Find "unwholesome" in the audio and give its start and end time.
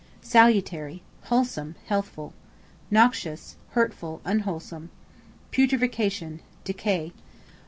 4.25-4.89